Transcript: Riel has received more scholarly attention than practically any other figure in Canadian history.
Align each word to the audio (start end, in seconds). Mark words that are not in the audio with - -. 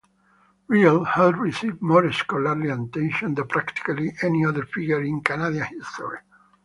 Riel 0.67 1.03
has 1.03 1.35
received 1.35 1.79
more 1.79 2.11
scholarly 2.11 2.69
attention 2.71 3.35
than 3.35 3.47
practically 3.47 4.11
any 4.23 4.43
other 4.43 4.63
figure 4.63 5.03
in 5.03 5.21
Canadian 5.21 5.65
history. 5.67 6.17